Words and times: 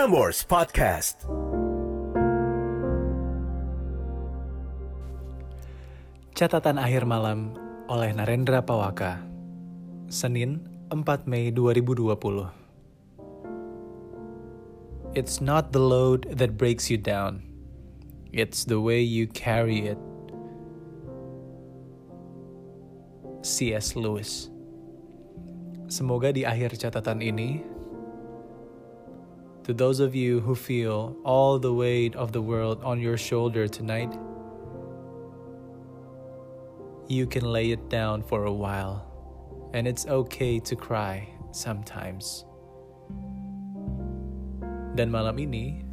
Prambors 0.00 0.48
Podcast. 0.48 1.28
Catatan 6.32 6.80
akhir 6.80 7.04
malam 7.04 7.52
oleh 7.84 8.08
Narendra 8.16 8.64
Pawaka. 8.64 9.20
Senin, 10.08 10.64
4 10.88 11.28
Mei 11.28 11.52
2020. 11.52 12.48
It's 15.12 15.44
not 15.44 15.76
the 15.76 15.84
load 15.84 16.32
that 16.32 16.56
breaks 16.56 16.88
you 16.88 16.96
down. 16.96 17.44
It's 18.32 18.64
the 18.64 18.80
way 18.80 19.04
you 19.04 19.28
carry 19.28 19.84
it. 19.84 20.00
C.S. 23.44 24.00
Lewis. 24.00 24.48
Semoga 25.92 26.32
di 26.32 26.48
akhir 26.48 26.80
catatan 26.80 27.20
ini, 27.20 27.68
to 29.70 29.74
those 29.78 30.02
of 30.02 30.18
you 30.18 30.42
who 30.42 30.58
feel 30.58 31.14
all 31.22 31.54
the 31.54 31.70
weight 31.70 32.18
of 32.18 32.34
the 32.34 32.42
world 32.42 32.82
on 32.82 32.98
your 32.98 33.14
shoulder 33.14 33.70
tonight, 33.70 34.10
you 37.06 37.22
can 37.22 37.46
lay 37.46 37.70
it 37.70 37.86
down 37.86 38.18
for 38.18 38.50
a 38.50 38.52
while, 38.52 39.06
and 39.70 39.86
it's 39.86 40.10
okay 40.10 40.58
to 40.58 40.74
cry 40.74 41.22
sometimes. 41.54 42.42
Dan 44.98 45.06
malam 45.06 45.38
ini, 45.38 45.86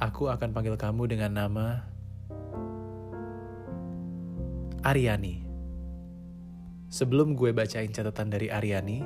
aku 0.00 0.32
akan 0.32 0.56
panggil 0.56 0.80
kamu 0.80 1.04
dengan 1.04 1.36
nama 1.36 1.84
Aryani. 4.80 5.44
Sebelum 6.88 7.36
gue 7.36 7.52
bacain 7.52 7.92
catatan 7.92 8.32
dari 8.32 8.48
Aryani, 8.48 9.04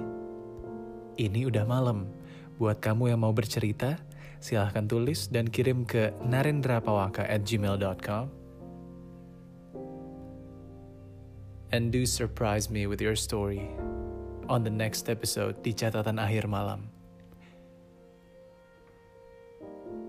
ini 1.18 1.40
udah 1.50 1.66
malam. 1.66 2.06
Buat 2.54 2.78
kamu 2.78 3.10
yang 3.10 3.26
mau 3.26 3.34
bercerita, 3.34 3.98
silahkan 4.38 4.86
tulis 4.86 5.26
dan 5.26 5.50
kirim 5.50 5.82
ke 5.82 6.14
narendrapawaka 6.22 7.26
at 7.26 7.42
gmail.com. 7.42 8.30
And 11.74 11.90
do 11.90 12.06
surprise 12.06 12.70
me 12.70 12.86
with 12.86 13.02
your 13.02 13.18
story 13.18 13.66
on 14.46 14.62
the 14.62 14.70
next 14.70 15.10
episode 15.10 15.58
di 15.66 15.74
catatan 15.74 16.22
akhir 16.22 16.46
malam. 16.46 16.86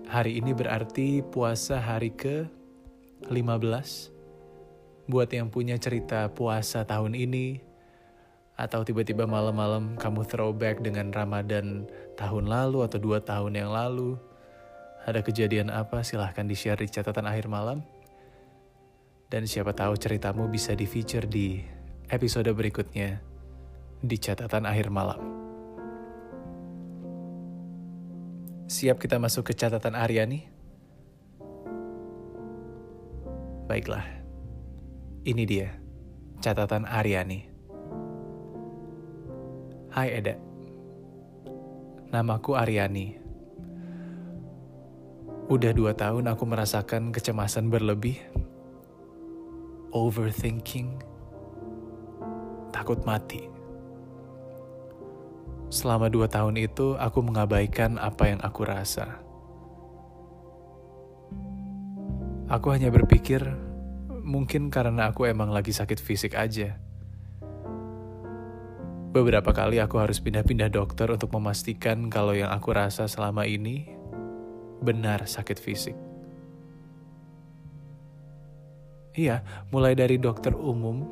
Hari 0.06 0.38
ini 0.38 0.54
berarti 0.54 1.26
puasa 1.26 1.82
hari 1.82 2.14
ke-15. 2.14 3.34
Buat 5.10 5.28
yang 5.34 5.50
punya 5.50 5.74
cerita 5.82 6.30
puasa 6.30 6.86
tahun 6.86 7.18
ini, 7.18 7.65
atau 8.56 8.80
tiba-tiba 8.88 9.28
malam-malam 9.28 10.00
kamu 10.00 10.24
throwback 10.24 10.80
dengan 10.80 11.12
Ramadan 11.12 11.84
tahun 12.16 12.48
lalu 12.48 12.88
atau 12.88 12.96
dua 12.96 13.20
tahun 13.20 13.52
yang 13.52 13.68
lalu, 13.68 14.16
ada 15.04 15.20
kejadian 15.20 15.68
apa 15.68 16.00
silahkan 16.00 16.48
di-share 16.48 16.80
di 16.80 16.88
catatan 16.88 17.28
akhir 17.28 17.52
malam. 17.52 17.84
Dan 19.28 19.44
siapa 19.44 19.76
tahu 19.76 19.92
ceritamu 20.00 20.48
bisa 20.48 20.72
di-feature 20.72 21.28
di 21.28 21.60
episode 22.08 22.48
berikutnya 22.48 23.20
di 24.00 24.16
catatan 24.16 24.64
akhir 24.64 24.88
malam. 24.88 25.20
Siap 28.66 28.96
kita 28.96 29.20
masuk 29.20 29.52
ke 29.52 29.54
catatan 29.54 29.94
Aryani? 29.94 30.48
Baiklah, 33.68 34.06
ini 35.26 35.44
dia 35.44 35.76
catatan 36.40 36.86
Aryani. 36.86 37.55
Hai 39.96 40.12
Eda, 40.12 40.36
namaku 42.12 42.52
Aryani. 42.52 43.16
Udah 45.48 45.72
dua 45.72 45.96
tahun 45.96 46.28
aku 46.28 46.44
merasakan 46.44 47.16
kecemasan 47.16 47.72
berlebih, 47.72 48.20
overthinking, 49.96 51.00
takut 52.76 53.00
mati. 53.08 53.48
Selama 55.72 56.12
dua 56.12 56.28
tahun 56.28 56.60
itu, 56.60 57.00
aku 57.00 57.24
mengabaikan 57.24 57.96
apa 57.96 58.36
yang 58.36 58.40
aku 58.44 58.68
rasa. 58.68 59.24
Aku 62.52 62.68
hanya 62.68 62.92
berpikir, 62.92 63.40
mungkin 64.12 64.68
karena 64.68 65.08
aku 65.08 65.24
emang 65.24 65.48
lagi 65.48 65.72
sakit 65.72 65.96
fisik 65.96 66.36
aja. 66.36 66.84
Beberapa 69.16 69.48
kali 69.48 69.80
aku 69.80 69.96
harus 69.96 70.20
pindah-pindah 70.20 70.68
dokter 70.68 71.08
untuk 71.08 71.32
memastikan 71.32 72.12
kalau 72.12 72.36
yang 72.36 72.52
aku 72.52 72.68
rasa 72.76 73.08
selama 73.08 73.48
ini 73.48 73.88
benar 74.84 75.24
sakit 75.24 75.56
fisik. 75.56 75.96
Iya, 79.16 79.40
mulai 79.72 79.96
dari 79.96 80.20
dokter 80.20 80.52
umum, 80.52 81.08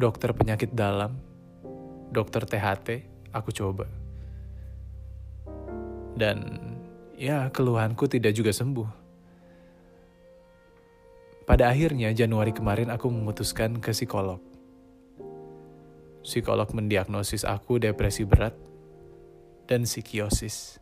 dokter 0.00 0.32
penyakit 0.32 0.72
dalam, 0.72 1.12
dokter 2.08 2.48
THT, 2.48 3.04
aku 3.36 3.52
coba. 3.52 3.84
Dan 6.16 6.56
ya, 7.20 7.52
keluhanku 7.52 8.08
tidak 8.08 8.32
juga 8.32 8.48
sembuh. 8.48 8.88
Pada 11.44 11.68
akhirnya 11.68 12.16
Januari 12.16 12.56
kemarin 12.56 12.88
aku 12.88 13.12
memutuskan 13.12 13.76
ke 13.76 13.92
psikolog. 13.92 14.47
Psikolog 16.28 16.68
mendiagnosis 16.76 17.48
aku 17.48 17.80
depresi 17.80 18.28
berat 18.28 18.52
dan 19.64 19.88
psikiosis. 19.88 20.76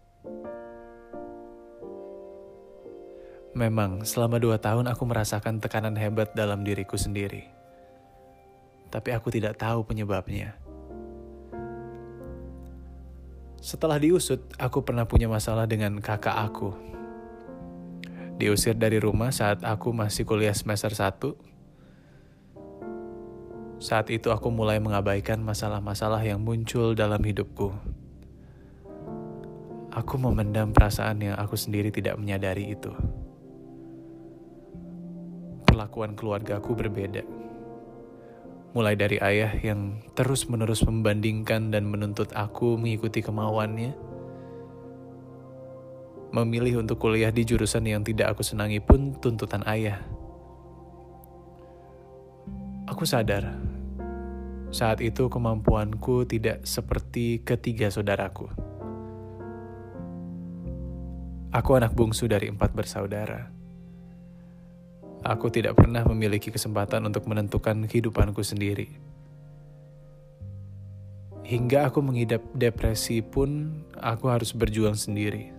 Memang, 3.55 4.03
selama 4.03 4.43
dua 4.43 4.59
tahun 4.59 4.91
aku 4.91 5.07
merasakan 5.07 5.63
tekanan 5.63 5.95
hebat 5.95 6.35
dalam 6.35 6.67
diriku 6.67 6.99
sendiri. 6.99 7.47
Tapi 8.91 9.15
aku 9.15 9.31
tidak 9.31 9.55
tahu 9.55 9.87
penyebabnya. 9.87 10.59
Setelah 13.63 14.03
diusut, 14.03 14.51
aku 14.59 14.83
pernah 14.83 15.07
punya 15.07 15.31
masalah 15.31 15.71
dengan 15.71 16.03
kakak 16.03 16.43
aku. 16.43 16.75
Diusir 18.35 18.75
dari 18.75 18.99
rumah 18.99 19.31
saat 19.31 19.63
aku 19.63 19.95
masih 19.95 20.27
kuliah 20.27 20.59
semester 20.59 20.91
1. 20.91 21.56
Saat 23.77 24.09
itu 24.09 24.33
aku 24.33 24.49
mulai 24.49 24.81
mengabaikan 24.81 25.41
masalah-masalah 25.45 26.25
yang 26.25 26.41
muncul 26.41 26.97
dalam 26.97 27.21
hidupku. 27.21 27.73
Aku 29.93 30.15
memendam 30.21 30.73
perasaan 30.73 31.21
yang 31.25 31.37
aku 31.41 31.57
sendiri 31.57 31.89
tidak 31.89 32.21
menyadari 32.21 32.73
itu 32.73 32.93
perlakuan 35.77 36.17
keluargaku 36.17 36.73
berbeda. 36.73 37.21
Mulai 38.73 38.97
dari 38.97 39.21
ayah 39.21 39.53
yang 39.61 40.01
terus-menerus 40.17 40.81
membandingkan 40.89 41.69
dan 41.69 41.85
menuntut 41.85 42.33
aku 42.33 42.81
mengikuti 42.81 43.21
kemauannya, 43.21 43.93
memilih 46.33 46.81
untuk 46.81 46.97
kuliah 46.97 47.29
di 47.29 47.45
jurusan 47.45 47.85
yang 47.85 48.01
tidak 48.01 48.33
aku 48.33 48.41
senangi 48.41 48.81
pun 48.81 49.21
tuntutan 49.21 49.61
ayah. 49.69 50.01
Aku 52.89 53.05
sadar, 53.05 53.53
saat 54.77 55.01
itu 55.01 55.33
kemampuanku 55.33 56.29
tidak 56.29 56.69
seperti 56.69 57.41
ketiga 57.41 57.89
saudaraku. 57.89 58.53
Aku 61.57 61.71
anak 61.73 61.97
bungsu 61.97 62.29
dari 62.29 62.53
empat 62.53 62.77
bersaudara 62.77 63.57
aku 65.27 65.51
tidak 65.51 65.75
pernah 65.75 66.07
memiliki 66.07 66.55
kesempatan 66.55 67.03
untuk 67.11 67.27
menentukan 67.27 67.91
kehidupanku 67.91 68.47
sendiri. 68.47 68.87
Hingga 71.47 71.91
aku 71.91 72.03
mengidap 72.03 72.43
depresi 72.55 73.23
pun, 73.23 73.83
aku 73.99 74.31
harus 74.31 74.51
berjuang 74.55 74.99
sendiri. 74.99 75.55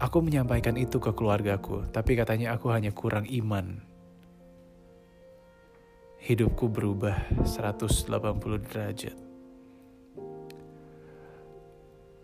Aku 0.00 0.24
menyampaikan 0.24 0.76
itu 0.80 0.96
ke 0.96 1.12
keluargaku, 1.12 1.88
tapi 1.92 2.16
katanya 2.16 2.56
aku 2.56 2.72
hanya 2.72 2.92
kurang 2.92 3.28
iman. 3.28 3.84
Hidupku 6.20 6.68
berubah 6.68 7.16
180 7.48 8.04
derajat. 8.68 9.16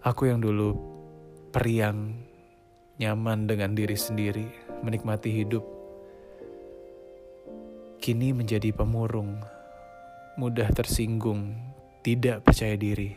Aku 0.04 0.28
yang 0.28 0.44
dulu 0.44 0.76
periang 1.48 2.12
nyaman 3.00 3.48
dengan 3.48 3.72
diri 3.72 3.96
sendiri, 3.96 4.52
menikmati 4.84 5.32
hidup. 5.32 5.64
Kini 7.96 8.36
menjadi 8.36 8.68
pemurung, 8.76 9.40
mudah 10.36 10.68
tersinggung, 10.76 11.56
tidak 12.04 12.44
percaya 12.44 12.76
diri. 12.76 13.16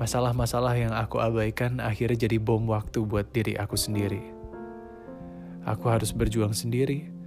Masalah-masalah 0.00 0.72
yang 0.80 0.96
aku 0.96 1.20
abaikan 1.20 1.84
akhirnya 1.84 2.24
jadi 2.24 2.40
bom 2.40 2.64
waktu 2.64 3.04
buat 3.04 3.28
diri 3.28 3.60
aku 3.60 3.76
sendiri. 3.76 4.24
Aku 5.68 5.92
harus 5.92 6.16
berjuang 6.16 6.56
sendiri. 6.56 7.19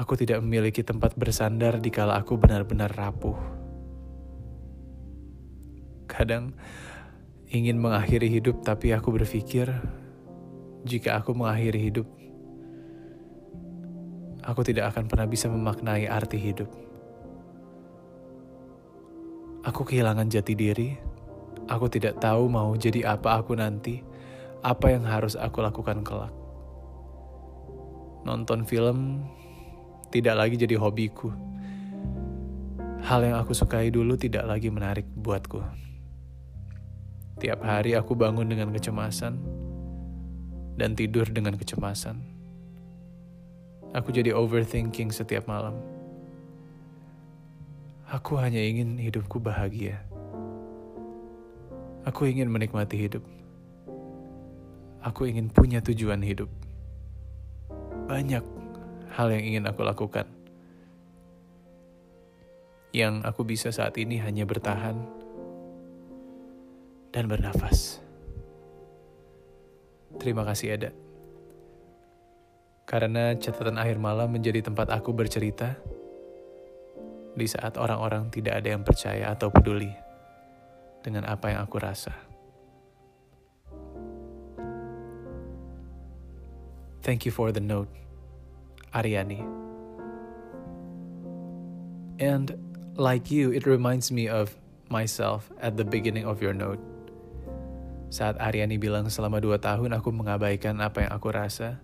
Aku 0.00 0.16
tidak 0.16 0.40
memiliki 0.40 0.80
tempat 0.80 1.12
bersandar 1.12 1.76
di 1.76 1.92
kala 1.92 2.16
aku 2.16 2.40
benar-benar 2.40 2.88
rapuh. 2.88 3.36
kadang 6.10 6.52
ingin 7.48 7.78
mengakhiri 7.78 8.26
hidup, 8.28 8.66
tapi 8.66 8.90
aku 8.90 9.14
berpikir 9.14 9.70
jika 10.82 11.22
aku 11.22 11.32
mengakhiri 11.32 11.80
hidup, 11.80 12.08
aku 14.42 14.60
tidak 14.66 14.90
akan 14.92 15.06
pernah 15.06 15.28
bisa 15.30 15.46
memaknai 15.46 16.10
arti 16.10 16.36
hidup. 16.36 16.68
Aku 19.64 19.84
kehilangan 19.84 20.32
jati 20.32 20.56
diri. 20.56 20.90
Aku 21.70 21.86
tidak 21.86 22.18
tahu 22.18 22.50
mau 22.50 22.74
jadi 22.74 23.14
apa 23.14 23.38
aku 23.38 23.54
nanti, 23.54 24.02
apa 24.64 24.90
yang 24.90 25.06
harus 25.06 25.38
aku 25.38 25.62
lakukan 25.62 26.02
kelak. 26.02 26.34
Nonton 28.26 28.66
film 28.66 29.22
tidak 30.10 30.34
lagi 30.34 30.58
jadi 30.58 30.74
hobiku. 30.74 31.30
Hal 33.00 33.24
yang 33.24 33.38
aku 33.38 33.54
sukai 33.54 33.88
dulu 33.88 34.18
tidak 34.18 34.44
lagi 34.44 34.68
menarik 34.68 35.06
buatku. 35.06 35.62
Tiap 37.40 37.62
hari 37.64 37.96
aku 37.96 38.12
bangun 38.12 38.44
dengan 38.44 38.68
kecemasan 38.74 39.40
dan 40.76 40.92
tidur 40.92 41.24
dengan 41.30 41.56
kecemasan. 41.56 42.20
Aku 43.96 44.12
jadi 44.12 44.36
overthinking 44.36 45.14
setiap 45.14 45.48
malam. 45.48 45.78
Aku 48.10 48.36
hanya 48.36 48.60
ingin 48.60 48.98
hidupku 48.98 49.38
bahagia. 49.38 50.02
Aku 52.02 52.26
ingin 52.26 52.50
menikmati 52.50 52.98
hidup. 52.98 53.22
Aku 55.00 55.24
ingin 55.30 55.48
punya 55.48 55.80
tujuan 55.80 56.20
hidup. 56.20 56.50
Banyak 58.10 58.59
hal 59.14 59.28
yang 59.34 59.42
ingin 59.42 59.64
aku 59.66 59.82
lakukan. 59.82 60.26
Yang 62.90 63.22
aku 63.22 63.42
bisa 63.46 63.70
saat 63.70 63.94
ini 63.98 64.18
hanya 64.18 64.42
bertahan 64.46 64.98
dan 67.14 67.24
bernafas. 67.30 68.02
Terima 70.18 70.42
kasih 70.42 70.74
Ada. 70.74 70.90
Karena 72.90 73.38
catatan 73.38 73.78
akhir 73.78 74.02
malam 74.02 74.34
menjadi 74.34 74.66
tempat 74.66 74.90
aku 74.90 75.14
bercerita 75.14 75.78
di 77.38 77.46
saat 77.46 77.78
orang-orang 77.78 78.26
tidak 78.34 78.58
ada 78.58 78.74
yang 78.74 78.82
percaya 78.82 79.30
atau 79.30 79.54
peduli 79.54 79.94
dengan 80.98 81.22
apa 81.30 81.54
yang 81.54 81.62
aku 81.62 81.78
rasa. 81.78 82.10
Thank 87.00 87.24
you 87.24 87.32
for 87.32 87.54
the 87.54 87.62
note, 87.62 87.88
Ariani. 88.90 89.40
And 92.20 92.52
like 92.98 93.30
you, 93.30 93.54
it 93.54 93.64
reminds 93.64 94.12
me 94.12 94.28
of 94.28 94.52
myself 94.90 95.48
at 95.62 95.78
the 95.78 95.86
beginning 95.86 96.26
of 96.26 96.42
your 96.42 96.52
note. 96.52 96.82
Saat 98.10 98.42
Ariani 98.42 98.74
bilang 98.76 99.06
selama 99.06 99.38
dua 99.38 99.62
tahun 99.62 99.94
aku 99.94 100.10
mengabaikan 100.10 100.82
apa 100.82 101.06
yang 101.06 101.12
aku 101.14 101.30
rasa, 101.30 101.78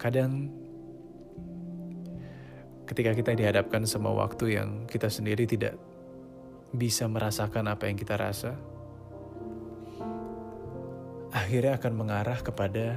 kadang 0.00 0.48
ketika 2.88 3.12
kita 3.12 3.36
dihadapkan 3.36 3.84
sama 3.84 4.08
waktu 4.08 4.56
yang 4.56 4.88
kita 4.88 5.12
sendiri 5.12 5.44
tidak 5.44 5.76
bisa 6.72 7.04
merasakan 7.04 7.68
apa 7.68 7.84
yang 7.84 8.00
kita 8.00 8.16
rasa, 8.16 8.56
akhirnya 11.32 11.76
akan 11.76 11.92
mengarah 11.92 12.40
kepada 12.40 12.96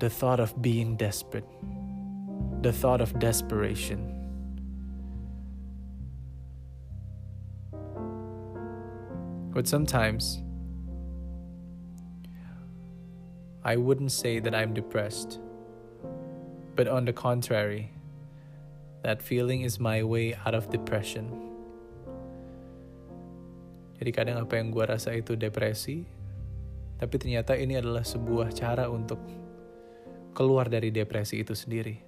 the 0.00 0.08
thought 0.08 0.40
of 0.40 0.56
being 0.60 0.96
desperate, 0.96 1.48
the 2.62 2.72
thought 2.72 3.00
of 3.00 3.12
desperation. 3.20 4.16
But 9.52 9.66
sometimes, 9.66 10.40
I 13.64 13.76
wouldn't 13.76 14.12
say 14.12 14.38
that 14.40 14.54
I'm 14.54 14.72
depressed. 14.72 15.38
But 16.76 16.88
on 16.88 17.04
the 17.04 17.12
contrary, 17.12 17.92
that 19.02 19.20
feeling 19.20 19.62
is 19.62 19.80
my 19.80 20.02
way 20.02 20.34
out 20.46 20.54
of 20.54 20.70
depression. 20.70 21.49
Jadi 24.00 24.10
kadang 24.16 24.40
apa 24.40 24.56
yang 24.56 24.72
gue 24.72 24.80
rasa 24.80 25.12
itu 25.12 25.36
depresi, 25.36 26.08
tapi 26.96 27.20
ternyata 27.20 27.52
ini 27.52 27.76
adalah 27.76 28.00
sebuah 28.00 28.48
cara 28.56 28.88
untuk 28.88 29.20
keluar 30.32 30.72
dari 30.72 30.88
depresi 30.88 31.44
itu 31.44 31.52
sendiri. 31.52 32.00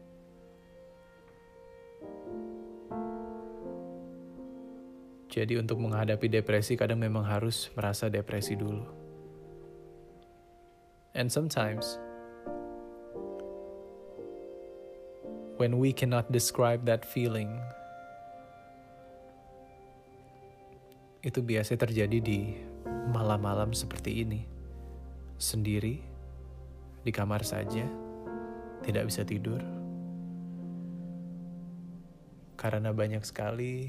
Jadi 5.33 5.57
untuk 5.61 5.81
menghadapi 5.81 6.33
depresi 6.33 6.81
kadang 6.81 7.01
memang 7.01 7.29
harus 7.29 7.69
merasa 7.77 8.09
depresi 8.09 8.57
dulu. 8.57 8.85
And 11.13 11.29
sometimes, 11.29 12.01
when 15.61 15.77
we 15.77 15.93
cannot 15.93 16.33
describe 16.33 16.89
that 16.89 17.05
feeling, 17.05 17.61
itu 21.23 21.39
biasa 21.39 21.79
terjadi 21.79 22.19
di 22.19 22.59
malam-malam 23.15 23.71
seperti 23.71 24.27
ini, 24.27 24.43
sendiri, 25.39 26.03
di 27.07 27.11
kamar 27.15 27.47
saja, 27.47 27.87
tidak 28.83 29.07
bisa 29.07 29.23
tidur, 29.23 29.63
karena 32.59 32.91
banyak 32.91 33.23
sekali 33.23 33.87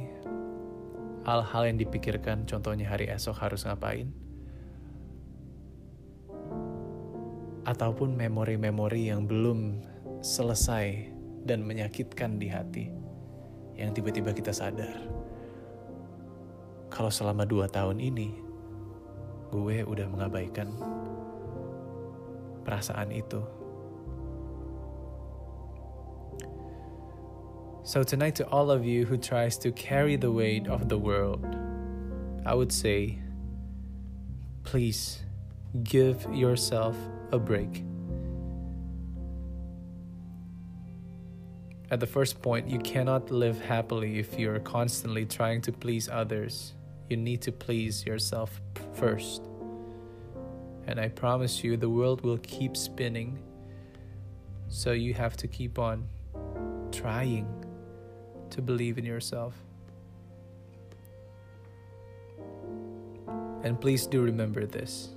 hal-hal 1.25 1.73
yang 1.73 1.81
dipikirkan, 1.81 2.45
contohnya 2.45 2.85
hari 2.85 3.09
esok 3.09 3.41
harus 3.41 3.65
ngapain 3.65 4.13
ataupun 7.65 8.13
memori-memori 8.13 9.09
yang 9.09 9.25
belum 9.25 9.81
selesai 10.21 11.09
dan 11.49 11.65
menyakitkan 11.65 12.37
di 12.37 12.47
hati, 12.53 12.85
yang 13.73 13.89
tiba-tiba 13.89 14.37
kita 14.37 14.53
sadar 14.53 15.22
kalau 16.93 17.09
selama 17.09 17.41
dua 17.49 17.65
tahun 17.65 17.97
ini 17.97 18.37
gue 19.49 19.81
udah 19.81 20.05
mengabaikan 20.13 20.69
perasaan 22.61 23.09
itu. 23.09 23.41
So 27.81 28.05
tonight 28.05 28.37
to 28.37 28.47
all 28.47 28.69
of 28.69 28.85
you 28.85 29.09
who 29.09 29.17
tries 29.17 29.57
to 29.65 29.73
carry 29.73 30.15
the 30.15 30.31
weight 30.31 30.69
of 30.69 30.87
the 30.87 30.95
world, 30.95 31.43
I 32.45 32.53
would 32.53 32.71
say, 32.71 33.17
please 34.63 35.19
give 35.81 36.23
yourself 36.31 36.95
a 37.33 37.41
break. 37.41 37.83
At 41.91 41.99
the 41.99 42.07
first 42.07 42.41
point, 42.41 42.69
you 42.69 42.79
cannot 42.79 43.29
live 43.29 43.59
happily 43.59 44.17
if 44.17 44.39
you're 44.39 44.61
constantly 44.61 45.25
trying 45.25 45.61
to 45.67 45.71
please 45.71 46.07
others. 46.07 46.73
You 47.13 47.17
need 47.17 47.43
to 47.43 47.51
please 47.51 48.07
yourself 48.07 48.59
first. 48.93 49.43
And 50.87 50.99
I 50.99 51.09
promise 51.09 51.63
you, 51.63 51.77
the 51.77 51.87
world 51.87 52.21
will 52.21 52.39
keep 52.39 52.75
spinning. 52.75 53.37
So 54.67 54.93
you 54.93 55.13
have 55.13 55.37
to 55.37 55.47
keep 55.47 55.77
on 55.77 56.07
trying 56.91 57.45
to 58.49 58.63
believe 58.63 58.97
in 58.97 59.05
yourself. 59.05 59.53
And 63.61 63.79
please 63.79 64.07
do 64.07 64.23
remember 64.23 64.65
this 64.65 65.09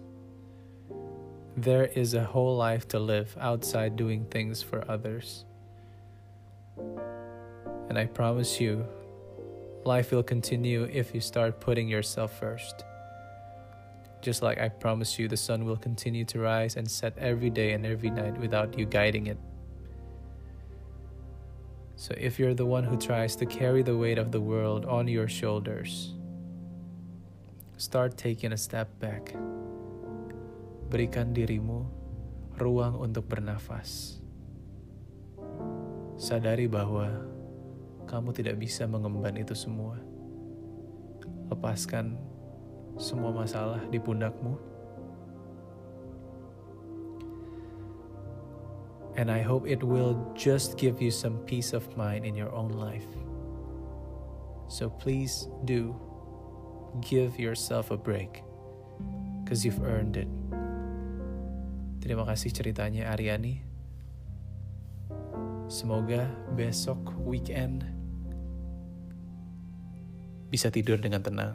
there 1.56 1.86
is 1.86 2.12
a 2.12 2.24
whole 2.24 2.58
life 2.58 2.86
to 2.88 2.98
live 2.98 3.34
outside 3.40 3.96
doing 3.96 4.26
things 4.26 4.62
for 4.62 4.84
others. 4.86 5.46
And 7.88 7.98
I 7.98 8.04
promise 8.04 8.60
you, 8.60 8.86
life 9.86 10.10
will 10.10 10.22
continue 10.22 10.84
if 10.92 11.14
you 11.14 11.20
start 11.20 11.60
putting 11.60 11.88
yourself 11.88 12.38
first. 12.38 12.84
Just 14.20 14.42
like 14.42 14.60
I 14.60 14.68
promise 14.68 15.18
you, 15.18 15.28
the 15.28 15.36
sun 15.36 15.64
will 15.64 15.76
continue 15.76 16.24
to 16.26 16.40
rise 16.40 16.76
and 16.76 16.90
set 16.90 17.16
every 17.16 17.50
day 17.50 17.72
and 17.72 17.86
every 17.86 18.10
night 18.10 18.36
without 18.38 18.78
you 18.78 18.84
guiding 18.84 19.28
it. 19.28 19.38
So 21.94 22.14
if 22.18 22.38
you're 22.38 22.54
the 22.54 22.66
one 22.66 22.84
who 22.84 22.98
tries 22.98 23.36
to 23.36 23.46
carry 23.46 23.82
the 23.82 23.96
weight 23.96 24.18
of 24.18 24.32
the 24.32 24.40
world 24.40 24.84
on 24.84 25.08
your 25.08 25.28
shoulders, 25.28 26.12
start 27.78 28.18
taking 28.18 28.52
a 28.52 28.56
step 28.58 28.88
back 28.98 29.32
berikan 30.86 31.34
dirimu 31.34 31.86
ruang 32.58 32.98
untuk 32.98 33.26
bernafas. 33.26 34.22
Sadari 36.16 36.70
bahwa 36.70 37.35
kamu 38.06 38.30
tidak 38.30 38.62
bisa 38.62 38.86
mengemban 38.86 39.34
itu 39.34 39.52
semua. 39.52 39.98
Lepaskan 41.50 42.14
semua 42.96 43.34
masalah 43.34 43.82
di 43.90 43.98
pundakmu. 43.98 44.56
And 49.16 49.32
I 49.32 49.40
hope 49.40 49.64
it 49.64 49.80
will 49.80 50.16
just 50.36 50.76
give 50.76 51.00
you 51.00 51.08
some 51.08 51.40
peace 51.48 51.72
of 51.72 51.88
mind 51.96 52.28
in 52.28 52.36
your 52.36 52.52
own 52.52 52.76
life. 52.76 53.08
So 54.68 54.92
please 54.92 55.48
do 55.64 55.96
give 57.00 57.40
yourself 57.40 57.90
a 57.90 57.96
break. 57.96 58.44
Because 59.40 59.64
you've 59.64 59.80
earned 59.80 60.20
it. 60.20 60.28
Terima 62.04 62.28
kasih 62.28 62.52
ceritanya 62.52 63.08
Ariani. 63.08 63.62
Semoga 65.66 66.28
besok 66.54 66.98
weekend 67.24 67.95
bisa 70.48 70.70
tidur 70.70 71.00
dengan 71.00 71.22
tenang 71.22 71.54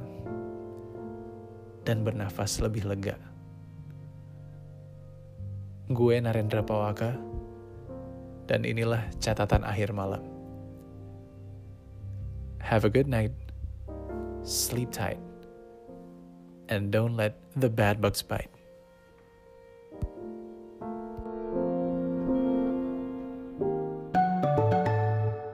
dan 1.88 2.06
bernafas 2.06 2.62
lebih 2.62 2.86
lega. 2.86 3.18
Gue 5.92 6.22
Narendra 6.24 6.64
Pawaka, 6.64 7.18
dan 8.48 8.64
inilah 8.64 9.08
catatan 9.20 9.64
akhir 9.66 9.92
malam. 9.92 10.24
Have 12.62 12.86
a 12.88 12.92
good 12.94 13.10
night, 13.10 13.34
sleep 14.46 14.94
tight, 14.94 15.20
and 16.70 16.94
don't 16.94 17.18
let 17.18 17.36
the 17.58 17.68
bad 17.68 18.00
bugs 18.00 18.22
bite. 18.24 18.52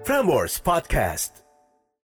Frameworks 0.04 0.60
Podcast. 0.60 1.47